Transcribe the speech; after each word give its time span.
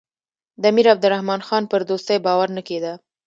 د 0.61 0.63
امیر 0.71 0.87
عبدالرحمن 0.93 1.41
خان 1.47 1.63
پر 1.71 1.81
دوستۍ 1.89 2.17
باور 2.25 2.47
نه 2.57 2.61
کېده. 2.67 2.93